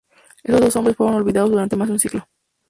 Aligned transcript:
Estos 0.41 0.59
dos 0.61 0.75
nombres 0.75 0.97
fueron 0.97 1.15
olvidados 1.17 1.51
durante 1.51 1.75
más 1.75 1.87
de 1.87 1.91
un 1.93 1.99
siglo. 1.99 2.27